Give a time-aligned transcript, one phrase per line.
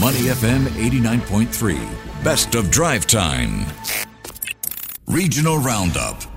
[0.00, 2.24] Money FM 89.3.
[2.24, 3.64] Best of drive time.
[5.06, 6.33] Regional Roundup.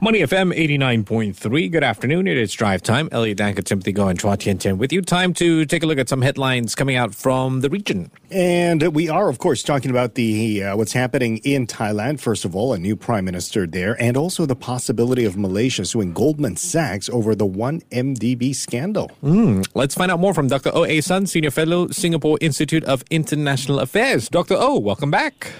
[0.00, 1.72] Money FM 89.3.
[1.72, 2.28] Good afternoon.
[2.28, 3.08] It is drive time.
[3.10, 5.02] Elliot Danker, Timothy Go, and Chua Tian Tian with you.
[5.02, 8.08] Time to take a look at some headlines coming out from the region.
[8.30, 12.20] And we are, of course, talking about the uh, what's happening in Thailand.
[12.20, 16.12] First of all, a new prime minister there, and also the possibility of Malaysia suing
[16.12, 19.10] Goldman Sachs over the 1MDB scandal.
[19.24, 19.66] Mm.
[19.74, 20.70] Let's find out more from Dr.
[20.74, 20.84] O.
[20.84, 21.00] A.
[21.00, 24.28] Sun, Senior Fellow, Singapore Institute of International Affairs.
[24.28, 24.54] Dr.
[24.56, 25.50] O, welcome back.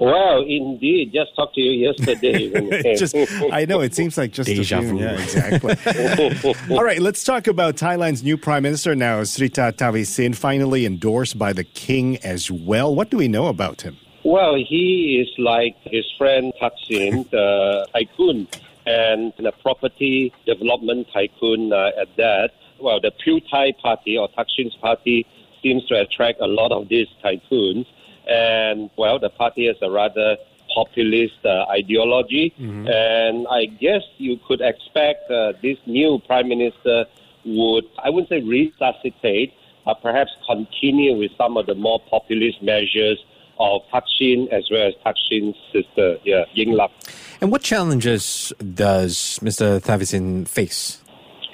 [0.00, 2.94] Well, indeed, just talked to you yesterday.
[2.96, 3.14] just,
[3.52, 5.00] I know it seems like just Deja a few, vu.
[5.00, 6.54] Yeah, exactly.
[6.76, 11.52] All right, let's talk about Thailand's new prime minister now, Srettha Thavisin, finally endorsed by
[11.52, 12.94] the king as well.
[12.94, 13.96] What do we know about him?
[14.28, 18.46] well, he is like his friend Thaksin, the tycoon,
[18.86, 22.50] and a property development tycoon uh, at that.
[22.78, 25.26] Well, the Pheu Thai party or Thaksin's party
[25.62, 27.86] seems to attract a lot of these tycoons.
[28.28, 30.36] And, well, the party has a rather
[30.74, 32.54] populist uh, ideology.
[32.58, 37.06] And I guess you could expect uh, this new prime minister
[37.44, 39.54] would, I wouldn't say resuscitate,
[39.86, 43.18] uh, perhaps continue with some of the more populist measures
[43.58, 46.90] of Thaksin as well as Thaksin's sister, yeah, Yingluck.
[47.40, 49.80] And what challenges does Mr.
[49.80, 51.02] Thavisin face?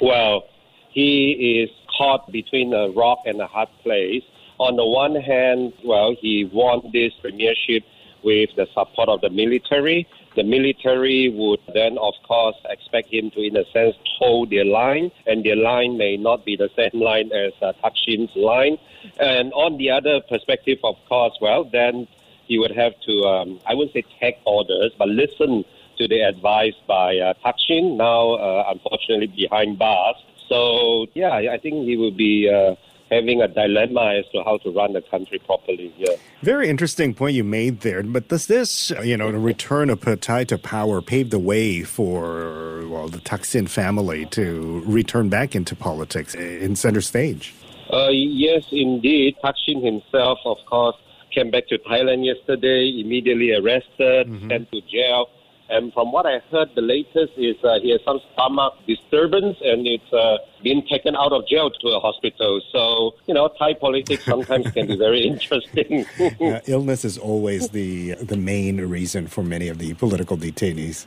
[0.01, 0.45] Well,
[0.91, 4.23] he is caught between a rock and a hard place.
[4.59, 7.83] On the one hand, well, he won this premiership
[8.23, 10.07] with the support of the military.
[10.37, 15.11] The military would then, of course, expect him to, in a sense, hold their line,
[15.27, 18.79] and their line may not be the same line as uh, Thaksin's line.
[19.21, 22.09] And on the other perspective, of course, well, then
[22.47, 25.65] he would have to, um, I wouldn't say take orders, but listen
[25.99, 30.17] to the advice by uh, Thaksin, now uh, unfortunately behind bars.
[30.49, 32.75] So, yeah, I I think he will be uh,
[33.11, 35.93] having a dilemma as to how to run the country properly.
[35.99, 36.15] Yeah.
[36.43, 38.03] Very interesting point you made there.
[38.03, 41.83] But does this, you know, the return of Pheu Thai to power pave the way
[41.83, 47.55] for, well, the Thaksin family to return back into politics in center stage?
[47.93, 49.37] Uh, yes, indeed.
[49.45, 50.97] Thaksin himself, of course,
[51.33, 55.29] came back to Thailand yesterday, immediately arrested, sent to jail.
[55.71, 59.87] And from what I heard, the latest is uh, he has some stomach disturbance and
[59.87, 62.61] it's uh, been taken out of jail to a hospital.
[62.71, 66.05] So, you know, Thai politics sometimes can be very interesting.
[66.21, 71.07] Uh, illness is always the the main reason for many of the political detainees.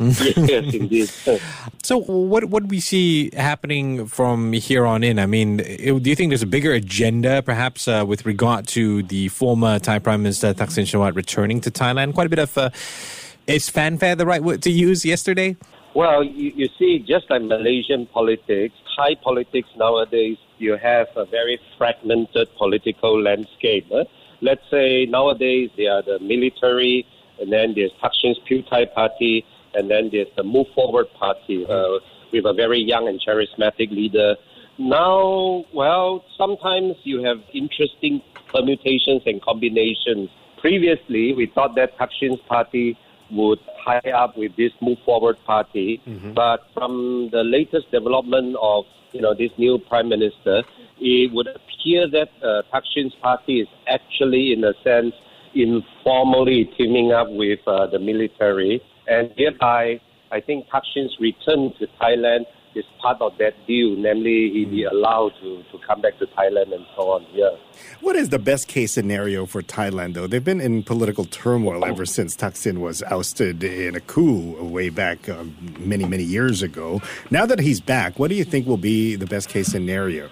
[0.00, 1.10] yes, indeed.
[1.84, 5.18] So, what what do we see happening from here on in?
[5.18, 9.02] I mean, it- do you think there's a bigger agenda, perhaps, uh, with regard to
[9.02, 12.14] the former Thai Prime Minister Thaksin Shinawatra returning to Thailand?
[12.14, 12.70] Quite a bit of uh,
[13.46, 15.56] is fanfare the right word to use yesterday?
[15.94, 21.58] Well, you, you see, just like Malaysian politics, Thai politics nowadays, you have a very
[21.76, 23.90] fragmented political landscape.
[24.40, 27.06] Let's say nowadays there are the military,
[27.40, 29.44] and then there's Thaksin's Pheu Thai party,
[29.74, 31.98] and then there's the Move Forward party uh,
[32.32, 34.36] with a very young and charismatic leader.
[34.78, 40.30] Now, well, sometimes you have interesting permutations and combinations.
[40.58, 42.96] Previously, we thought that Thaksin's party
[43.32, 46.00] would tie up with this Move Forward party,
[46.34, 50.62] but from the latest development of you know this new prime minister,
[51.00, 55.14] it would appear that uh, Thaksin's party is actually, in a sense,
[55.54, 60.00] informally teaming up with uh, the military, and thereby,
[60.30, 65.32] I think Thaksin's return to Thailand is part of that deal, namely he be allowed
[65.40, 67.26] to, to come back to Thailand and so on.
[67.32, 67.50] Yeah.
[68.00, 70.26] What is the best case scenario for Thailand, though?
[70.26, 75.28] They've been in political turmoil ever since Thaksin was ousted in a coup way back
[75.28, 77.00] um, many, many years ago.
[77.30, 80.30] Now that he's back, what do you think will be the best case scenario?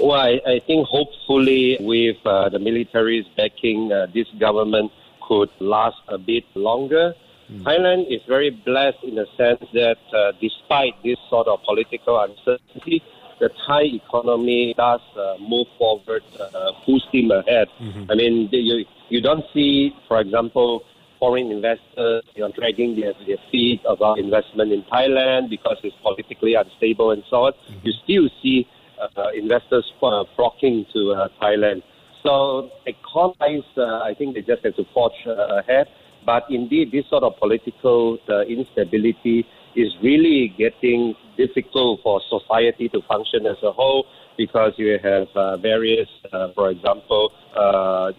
[0.00, 4.90] Well, I, I think hopefully with uh, the military's backing, uh, this government
[5.26, 7.14] could last a bit longer.
[7.50, 13.02] Thailand is very blessed in the sense that uh, despite this sort of political uncertainty,
[13.40, 17.68] the Thai economy does uh, move forward uh, full steam ahead.
[18.10, 20.84] I mean, you, you don't see, for example,
[21.18, 26.54] foreign investors you know, dragging their, their feet about investment in Thailand because it's politically
[26.54, 27.52] unstable and so on.
[27.82, 28.68] You still see
[29.00, 31.82] uh, investors uh, flocking to uh, Thailand.
[32.22, 35.88] So economies, uh, I think they just have to forge uh, ahead.
[36.24, 43.02] But indeed, this sort of political uh, instability is really getting difficult for society to
[43.02, 44.06] function as a whole
[44.36, 48.12] because you have uh, various, uh, for example, uh,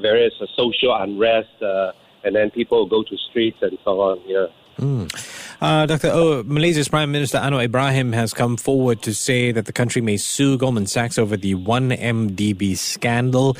[0.00, 1.92] various social unrest, uh,
[2.24, 4.20] and then people go to streets and so on.
[4.26, 4.46] Yeah.
[5.62, 6.10] Uh, Dr.
[6.12, 10.16] O, Malaysia's Prime Minister Anwar Ibrahim has come forward to say that the country may
[10.16, 13.56] sue Goldman Sachs over the 1MDB scandal.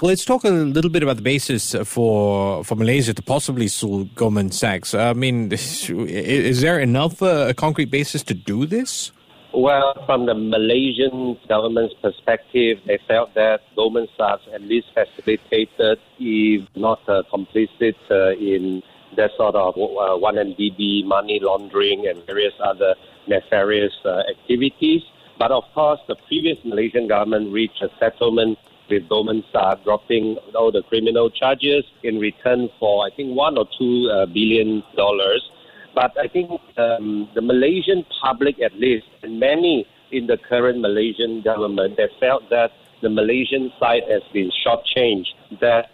[0.00, 4.52] Let's talk a little bit about the basis for for Malaysia to possibly sue Goldman
[4.52, 4.94] Sachs.
[4.94, 9.10] I mean, is there enough uh, a concrete basis to do this?
[9.52, 16.68] Well, from the Malaysian government's perspective, they felt that Goldman Sachs at least facilitated, if
[16.76, 18.84] not uh, complicit, uh, in
[19.16, 22.94] that sort of uh, 1MDB money laundering and various other
[23.26, 25.02] nefarious uh, activities.
[25.38, 28.58] But of course, the previous Malaysian government reached a settlement
[28.90, 33.66] with Goldman Sachs, dropping all the criminal charges in return for, I think, one or
[33.78, 35.48] two uh, billion dollars.
[35.94, 41.42] But I think um, the Malaysian public, at least, and many in the current Malaysian
[41.42, 42.70] government, they felt that
[43.02, 45.28] the Malaysian side has been shortchanged,
[45.60, 45.86] that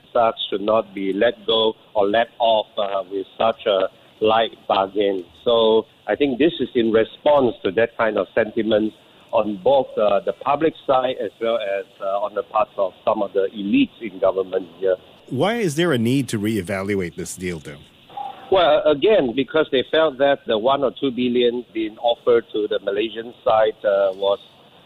[0.49, 3.89] should not be let go or let off uh, with such a
[4.21, 5.25] light bargain.
[5.45, 8.93] So I think this is in response to that kind of sentiment
[9.33, 13.23] on both uh, the public side as well as uh, on the part of some
[13.23, 14.97] of the elites in government here.
[15.29, 17.79] Why is there a need to reevaluate this deal, though?
[18.51, 22.79] Well, again, because they felt that the one or two billion being offered to the
[22.79, 24.39] Malaysian side uh, was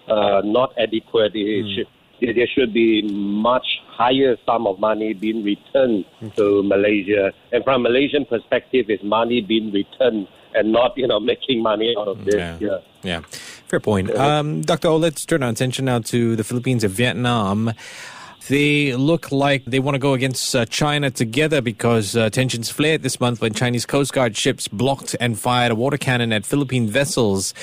[0.09, 1.35] uh, not adequate.
[1.35, 1.77] Mm.
[1.77, 6.05] Should, there should be much higher sum of money being returned
[6.37, 7.33] to Malaysia.
[7.53, 11.95] And from a Malaysian perspective, is money being returned and not, you know, making money
[11.99, 12.35] out of this.
[12.35, 12.59] Yeah.
[12.61, 12.79] yeah.
[13.03, 13.21] yeah.
[13.69, 14.15] Fair point.
[14.15, 14.89] Um, Dr.
[14.89, 17.73] O, let's turn our attention now to the Philippines and Vietnam.
[18.49, 23.03] They look like they want to go against uh, China together because uh, tensions flared
[23.03, 26.89] this month when Chinese Coast Guard ships blocked and fired a water cannon at Philippine
[26.89, 27.55] vessels.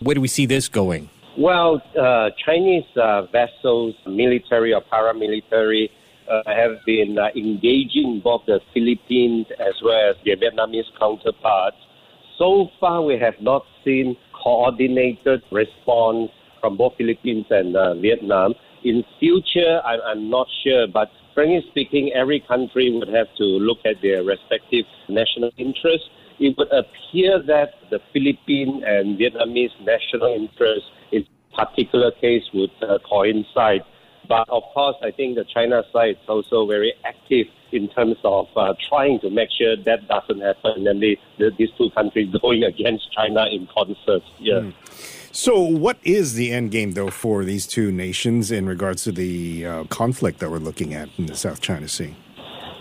[0.00, 1.10] Where do we see this going?
[1.38, 5.88] Well, uh, Chinese uh, vessels, military or paramilitary,
[6.30, 11.76] uh, have been uh, engaging both the Philippines as well as their Vietnamese counterparts.
[12.38, 16.30] So far, we have not seen coordinated response
[16.60, 18.54] from both Philippines and Vietnam.
[18.84, 23.78] In future, I, I'm not sure, but frankly speaking, every country would have to look
[23.86, 26.08] at their respective national interests.
[26.38, 31.01] It would appear that the Philippine and Vietnamese national interests in
[31.56, 33.82] particular case would uh, coincide.
[34.28, 38.46] But of course, I think the China side is also very active in terms of
[38.56, 41.16] uh, trying to make sure that doesn't happen, and the,
[41.58, 44.22] these two countries going against China in concert.
[44.38, 44.54] Yeah.
[44.54, 44.74] Mm.
[45.34, 49.66] So, what is the end game, though, for these two nations in regards to the
[49.66, 52.14] uh, conflict that we're looking at in the South China Sea?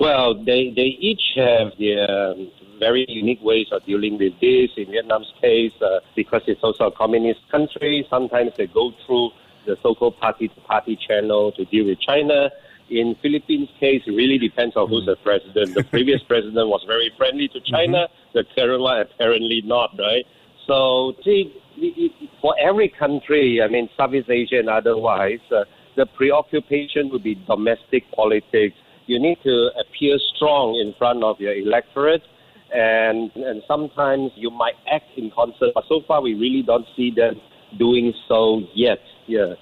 [0.02, 4.70] Well, they, they each have their um, very unique ways of dealing with this.
[4.76, 9.30] In Vietnam's case, uh, because it's also a communist country, sometimes they go through
[9.68, 12.50] the so-called party-to-party channel to deal with China.
[12.90, 15.76] In Philippines' case, it really depends on who's the president.
[15.76, 18.08] The previous president was very friendly to China.
[18.08, 18.38] Mm-hmm.
[18.40, 20.26] The current one apparently not, right?
[20.68, 21.54] So, see,
[22.42, 25.64] for every country, I mean, Southeast Asia and otherwise, uh,
[25.96, 28.76] the preoccupation would be domestic politics.
[29.06, 32.24] You need to appear strong in front of your electorate,
[32.74, 35.72] and and sometimes you might act in concert.
[35.74, 37.40] But so far, we really don't see them
[37.78, 39.00] doing so yet.
[39.28, 39.54] Yeah.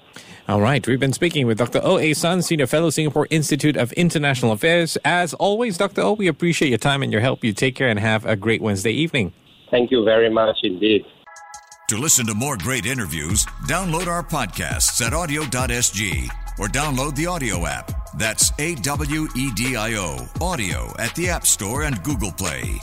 [0.48, 0.84] All right.
[0.86, 1.80] We've been speaking with Dr.
[1.82, 1.98] O.
[1.98, 2.12] A.
[2.12, 4.98] Sun, Senior Fellow, Singapore Institute of International Affairs.
[5.04, 6.02] As always, Dr.
[6.02, 7.44] O, we appreciate your time and your help.
[7.44, 9.32] You take care and have a great Wednesday evening.
[9.70, 11.04] Thank you very much indeed.
[11.88, 16.28] To listen to more great interviews, download our podcasts at awedio.sg
[16.58, 17.92] or download the AWEDIO app.
[18.16, 22.80] That's A W E D I O, AWEDIO at the App Store and Google Play.